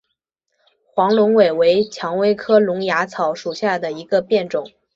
[0.95, 4.65] 黄龙尾为蔷薇科龙芽草属下的一个变种。